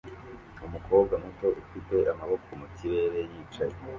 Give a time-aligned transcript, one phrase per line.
[0.67, 3.75] Umukobwa muto ufite amaboko mu kirere yicaye